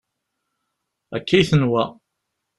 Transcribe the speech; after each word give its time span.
Akka 1.15 1.35
i 1.39 1.43
tenwa. 1.49 1.83